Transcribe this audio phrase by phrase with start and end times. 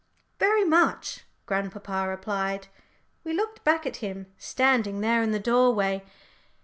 [0.39, 2.69] "Very much," grandpapa replied.
[3.23, 6.03] We looked back at him, standing there in the doorway.